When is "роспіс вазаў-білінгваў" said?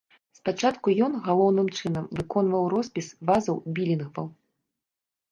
2.73-4.27